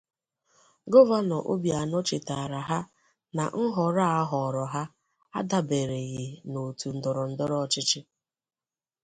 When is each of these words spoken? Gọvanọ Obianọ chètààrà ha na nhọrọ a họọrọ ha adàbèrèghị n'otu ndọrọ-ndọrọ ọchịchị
Gọvanọ 0.91 1.37
Obianọ 1.51 1.99
chètààrà 2.07 2.61
ha 2.69 2.79
na 3.35 3.43
nhọrọ 3.69 4.03
a 4.19 4.21
họọrọ 4.31 4.63
ha 4.73 4.81
adàbèrèghị 5.39 6.25
n'otu 6.51 6.87
ndọrọ-ndọrọ 6.97 7.55
ọchịchị 7.63 7.99